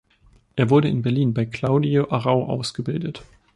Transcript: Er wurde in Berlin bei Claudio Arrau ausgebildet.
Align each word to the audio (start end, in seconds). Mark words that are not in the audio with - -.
Er 0.55 0.71
wurde 0.71 0.87
in 0.89 1.03
Berlin 1.03 1.35
bei 1.35 1.45
Claudio 1.45 2.09
Arrau 2.09 2.45
ausgebildet. 2.47 3.21